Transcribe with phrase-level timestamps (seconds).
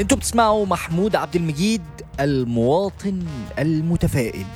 [0.00, 1.82] أنتوا بتسمعوا محمود عبد المجيد
[2.20, 3.26] المواطن
[3.58, 4.46] المتفائل.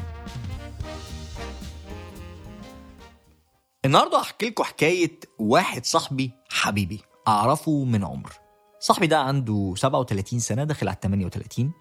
[3.85, 8.33] النهارده هحكي لكم حكاية واحد صاحبي حبيبي أعرفه من عمر.
[8.81, 11.73] صاحبي ده عنده 37 سنة داخل على 38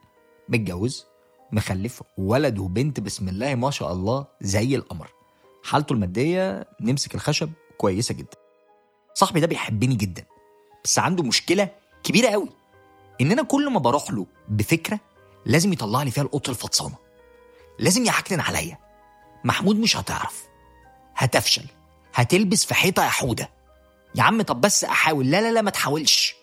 [0.50, 1.06] متجوز
[1.52, 5.08] مخلف ولد وبنت بسم الله ما شاء الله زي القمر.
[5.64, 8.38] حالته المادية نمسك الخشب كويسة جدا.
[9.14, 10.26] صاحبي ده بيحبني جدا
[10.84, 11.70] بس عنده مشكلة
[12.04, 12.63] كبيرة قوي.
[13.22, 15.00] ان أنا كل ما بروح له بفكرة
[15.46, 16.96] لازم يطلع لي فيها القط الفطسانة.
[17.80, 18.78] لازم يعكنن عليا.
[19.44, 20.44] محمود مش هتعرف.
[21.16, 21.66] هتفشل.
[22.14, 23.50] هتلبس في حيطة يا حوده
[24.16, 25.32] يا عم طب بس أحاول.
[25.32, 26.36] لا لا لا ما تحاولش.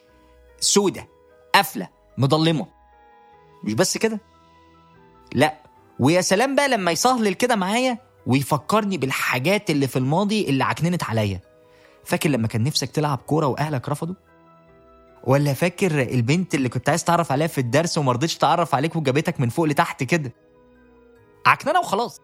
[0.60, 1.08] سودة.
[1.54, 1.88] قافله
[2.18, 2.66] مضلمه
[3.64, 4.20] مش بس كده.
[5.32, 5.60] لا.
[6.00, 11.40] ويا سلام بقى لما يسهلل كده معايا ويفكرني بالحاجات اللي في الماضي اللي عكننت عليا.
[12.04, 14.14] فاكر لما كان نفسك تلعب كورة وأهلك رفضوا؟
[15.24, 19.40] ولا فاكر البنت اللي كنت عايز تعرف عليها في الدرس وما رضيتش تعرف عليك وجابتك
[19.40, 20.32] من فوق لتحت كده؟
[21.46, 22.20] عكننه وخلاص.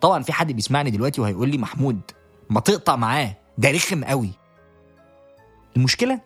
[0.00, 2.00] طبعا في حد بيسمعني دلوقتي وهيقول لي محمود
[2.50, 4.30] ما تقطع معاه ده رخم قوي.
[5.76, 6.20] المشكلة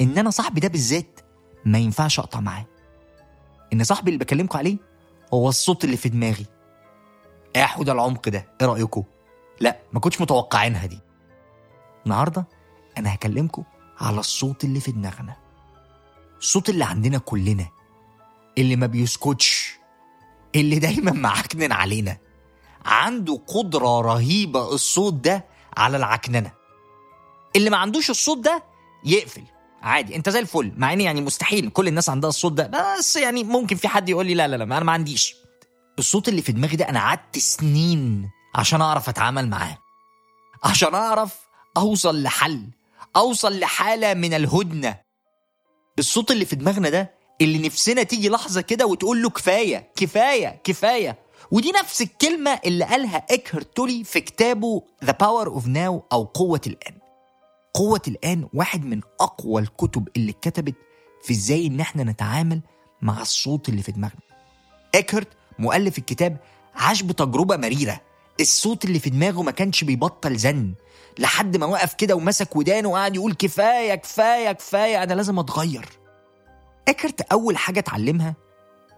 [0.00, 1.20] إن أنا صاحبي ده بالذات
[1.64, 2.66] ما ينفعش أقطع معاه.
[3.72, 4.76] إن صاحبي اللي بكلمكم عليه
[5.34, 6.46] هو الصوت اللي في دماغي.
[7.56, 9.04] يا حوده العمق ده إيه رايكم
[9.60, 11.00] لا ما كنتش متوقعينها دي.
[12.06, 12.46] النهارده
[12.98, 13.64] أنا هكلمكم
[14.00, 15.36] على الصوت اللي في دماغنا.
[16.38, 17.66] الصوت اللي عندنا كلنا.
[18.58, 19.74] اللي ما بيسكتش.
[20.54, 22.16] اللي دايما معكنن علينا.
[22.84, 25.44] عنده قدرة رهيبة الصوت ده
[25.76, 26.52] على العكننة.
[27.56, 28.64] اللي ما عندوش الصوت ده
[29.04, 29.42] يقفل.
[29.82, 30.72] عادي انت زي الفل.
[30.76, 31.70] مع ان يعني مستحيل.
[31.70, 32.96] كل الناس عندها الصوت ده.
[32.98, 35.34] بس يعني ممكن في حد يقول لي لا لا لا أنا ما عنديش.
[35.98, 39.78] الصوت اللي في دماغي ده أنا قعدت سنين عشان أعرف أتعامل معاه.
[40.64, 41.34] عشان أعرف
[41.76, 42.70] أوصل لحل.
[43.16, 45.00] أوصل لحالة من الهدنة.
[45.98, 51.18] الصوت اللي في دماغنا ده اللي نفسنا تيجي لحظة كده وتقول له كفاية كفاية كفاية.
[51.50, 56.60] ودي نفس الكلمة اللي قالها إيكهارت تولي في كتابه The Power of Now أو قوة
[56.66, 56.94] الآن.
[57.74, 60.74] قوة الآن واحد من أقوى الكتب اللي اتكتبت
[61.22, 62.60] في إزاي إن إحنا نتعامل
[63.02, 64.20] مع الصوت اللي في دماغنا.
[64.94, 65.28] اكهرت
[65.58, 66.36] مؤلف الكتاب
[66.74, 68.00] عاش بتجربة مريرة.
[68.40, 70.74] الصوت اللي في دماغه ما كانش بيبطل زن.
[71.18, 75.88] لحد ما وقف كده ومسك ودانه وقعد يقول كفاية كفاية كفاية أنا لازم أتغير.
[76.88, 78.34] أكرت أول حاجة اتعلمها؟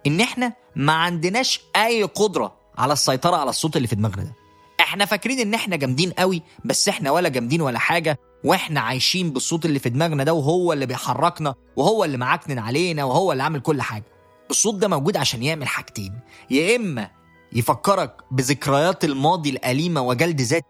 [0.06, 4.32] إن إحنا ما عندناش أي قدرة على السيطرة على الصوت اللي في دماغنا ده.
[4.80, 9.64] إحنا فاكرين إن إحنا جامدين قوي بس إحنا ولا جامدين ولا حاجة وإحنا عايشين بالصوت
[9.64, 13.82] اللي في دماغنا ده وهو اللي بيحركنا وهو اللي معكنن علينا وهو اللي عامل كل
[13.82, 14.04] حاجة.
[14.50, 16.12] الصوت ده موجود عشان يعمل حاجتين
[16.50, 17.10] يا إما
[17.52, 20.64] يفكرك بذكريات الماضي الأليمة وجلد ذات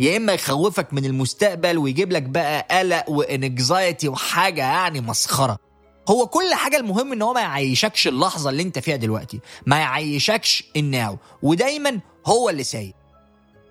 [0.00, 5.58] يا إما يخوفك من المستقبل ويجيب لك بقى قلق وانكزايتي وحاجة يعني مسخرة.
[6.08, 9.40] هو كل حاجة المهم إن هو ما يعيشكش اللحظة اللي أنت فيها دلوقتي.
[9.66, 12.94] ما يعيشكش ال now ودايما هو اللي سايق.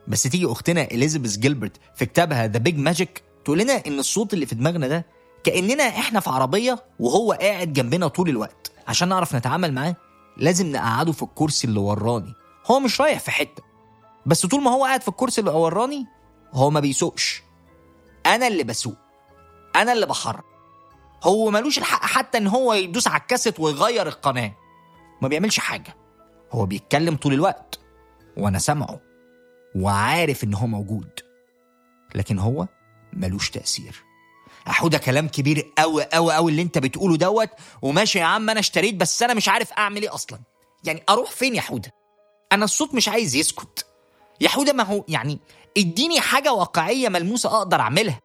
[0.07, 4.45] بس تيجي أختنا إليزابيث جيلبرت في كتابها The Big Magic تقول لنا إن الصوت اللي
[4.45, 5.05] في دماغنا ده
[5.43, 8.71] كأننا إحنا في عربية وهو قاعد جنبنا طول الوقت.
[8.87, 9.95] عشان نعرف نتعامل معاه
[10.37, 12.33] لازم نقعده في الكرسي اللي وراني
[12.65, 13.63] هو مش رايح في حتة.
[14.25, 16.05] بس طول ما هو قاعد في الكرسي اللي وراني
[16.53, 17.43] هو ما بيسوقش.
[18.25, 18.97] أنا اللي بسوق.
[19.75, 20.43] أنا اللي بحرك.
[21.23, 24.53] هو ملوش الحق حتى إن هو يدوس على الكاسيت ويغير القناة.
[25.21, 25.95] ما بيعملش حاجة.
[26.51, 27.79] هو بيتكلم طول الوقت.
[28.37, 28.99] وأنا سامعه.
[29.75, 31.19] وعارف إن هو موجود.
[32.15, 32.67] لكن هو
[33.13, 34.03] ملوش تأثير.
[34.65, 37.49] حوده كلام كبير قوي قوي قوي اللي أنت بتقوله دوت.
[37.81, 40.39] وماشي يا عم أنا اشتريت بس أنا مش عارف أعمل إيه أصلا.
[40.83, 42.02] يعني أروح فين يا حودة؟
[42.53, 43.85] أنا الصوت مش عايز يسكت.
[44.41, 45.39] يا حودة ما هو يعني
[45.77, 48.19] اديني حاجة واقعية ملموسة أقدر أعملها.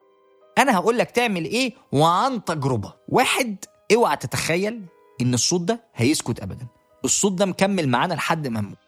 [0.59, 2.95] أنا هقول لك تعمل إيه وعن تجربة.
[3.09, 4.83] واحد اوعى تتخيل
[5.21, 6.67] إن الصوت ده هيسكت ابدا.
[7.05, 8.79] الصوت ده مكمل معانا لحد ما نموت.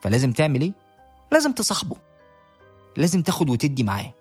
[0.00, 0.72] فلازم تعمل إيه؟
[1.32, 1.96] لازم تصاحبه.
[2.96, 4.14] لازم تاخد وتدي معاه.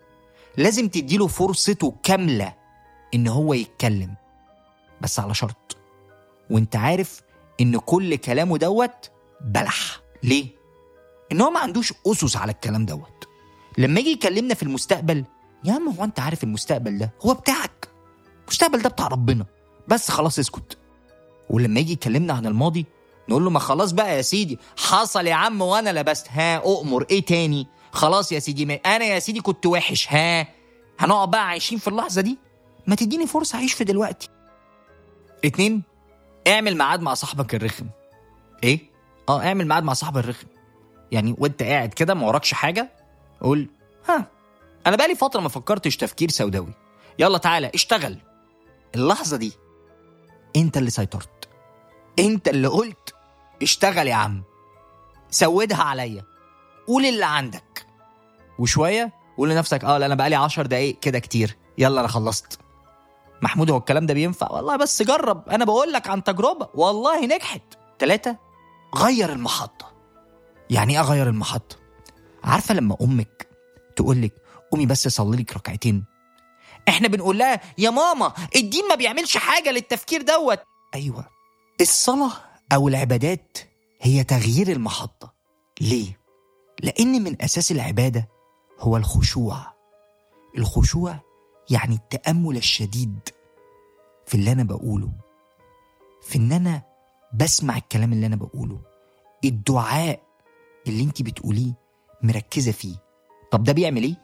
[0.57, 2.53] لازم تديله فرصته كاملة
[3.13, 4.15] إن هو يتكلم.
[5.01, 5.77] بس على شرط.
[6.49, 7.21] وأنت عارف
[7.61, 9.11] إن كل كلامه دوت
[9.41, 10.00] بلح.
[10.23, 10.47] ليه؟
[11.31, 13.27] إن هو ما عندوش أسس على الكلام دوت.
[13.77, 15.25] لما يجي يكلمنا في المستقبل
[15.63, 17.87] يا عم هو أنت عارف المستقبل ده؟ هو بتاعك.
[18.43, 19.45] المستقبل ده بتاع ربنا.
[19.87, 20.77] بس خلاص اسكت.
[21.49, 22.85] ولما يجي يكلمنا عن الماضي
[23.29, 24.59] نقول له ما خلاص بقى يا سيدي.
[24.77, 26.27] حصل يا عم وأنا لبست.
[26.29, 27.05] ها أؤمر.
[27.11, 30.07] إيه تاني؟ خلاص يا سيدي ما أنا يا سيدي كنت وحش.
[30.09, 30.47] ها
[30.99, 32.37] هنقعد بقى عايشين في اللحظة دي؟
[32.87, 34.29] ما تديني فرصة أعيش في دلوقتي.
[35.45, 35.83] اتنين
[36.47, 37.85] اعمل ميعاد مع صاحبك الرخم.
[38.63, 38.90] إيه؟
[39.31, 40.47] آه اعمل ميعاد مع صاحبك الرخم.
[41.11, 42.91] يعني وانت قاعد كده ما وراكش حاجة
[43.41, 43.67] قول
[44.09, 44.27] ها
[44.87, 46.73] أنا بقالي فترة ما فكرتش تفكير سوداوي.
[47.19, 48.17] يلا تعالى اشتغل.
[48.95, 49.53] اللحظة دي.
[50.55, 51.49] انت اللي سيطرت.
[52.19, 53.15] انت اللي قلت
[53.61, 54.43] اشتغل يا عم.
[55.29, 56.23] سودها عليا.
[56.87, 57.85] قول اللي عندك.
[58.59, 61.57] وشوية قول لنفسك آه لا أنا بقالي عشر دقايق كده كتير.
[61.77, 62.59] يلا أنا خلصت.
[63.41, 65.49] محمود هو الكلام ده بينفع؟ والله بس جرب.
[65.49, 66.69] أنا بقول لك عن تجربة.
[66.73, 67.61] والله نجحت.
[67.99, 68.37] ثلاثة
[68.95, 69.91] غير المحطة.
[70.69, 71.75] يعني إيه أغير المحطة؟
[72.43, 73.47] عارفة لما أمك
[73.95, 74.33] تقول لك
[74.71, 76.05] قومي بس صلي لك ركعتين؟
[76.89, 80.59] إحنا بنقول لها يا ماما الدين ما بيعملش حاجة للتفكير دوت.
[80.95, 81.27] أيوه.
[81.81, 82.31] الصلاة
[82.73, 83.57] أو العبادات
[84.01, 85.33] هي تغيير المحطة.
[85.81, 86.19] ليه؟
[86.83, 88.29] لأن من أساس العبادة
[88.79, 89.73] هو الخشوع.
[90.57, 91.19] الخشوع
[91.69, 93.19] يعني التأمل الشديد
[94.25, 95.11] في اللي أنا بقوله.
[96.21, 96.90] في إن أنا
[97.33, 98.81] بسمع الكلام اللي أنا بقوله.
[99.45, 100.21] الدعاء
[100.87, 101.73] اللي أنت بتقوليه
[102.23, 102.95] مركزة فيه.
[103.51, 104.15] طب ده بيعمل إيه؟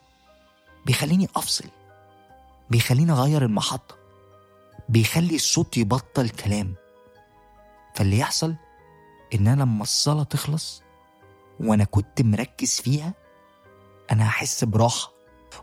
[0.86, 1.66] بيخليني أفصل.
[2.70, 3.96] بيخليني أغير المحطة.
[4.90, 6.76] بيخلي الصوت يبطل كلام.
[7.96, 8.56] فاللي يحصل
[9.36, 10.84] إن أنا لما الصلاة تخلص
[11.60, 13.14] وأنا كنت مركز فيها
[14.12, 15.12] أنا هحس براحة.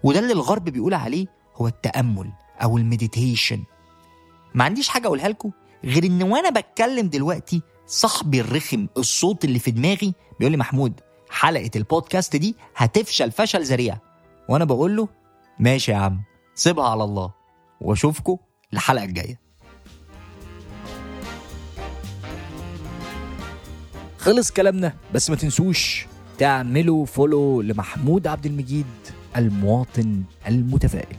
[0.03, 1.27] وده اللي الغرب بيقول عليه
[1.57, 2.33] هو التأمل
[2.63, 3.65] أو المديتيشن.
[4.55, 5.51] ما عنديش حاجة أقولها لكم؟
[5.85, 11.01] غير إن وأنا بتكلم دلوقتي صاحبي الرخم الصوت اللي في دماغي بيقول لي محمود
[11.31, 13.99] حلقة البودكاست دي هتفشل فشل ذريع.
[14.49, 15.09] وأنا بقول له
[15.59, 16.23] ماشي يا عم
[16.55, 17.33] سيبها على الله
[17.81, 18.37] واشوفكم
[18.73, 19.41] الحلقة الجاية.
[24.19, 26.07] خلص كلامنا بس ما تنسوش
[26.39, 28.87] تعملوا فولو لمحمود عبد المجيد
[29.37, 31.17] المواطن المتفائل.